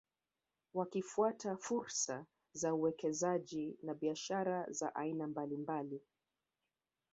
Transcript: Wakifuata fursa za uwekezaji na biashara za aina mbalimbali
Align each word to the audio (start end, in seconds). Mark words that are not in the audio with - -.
Wakifuata 0.73 1.57
fursa 1.57 2.25
za 2.53 2.73
uwekezaji 2.73 3.77
na 3.83 3.93
biashara 3.93 4.65
za 4.71 4.95
aina 4.95 5.27
mbalimbali 5.27 6.01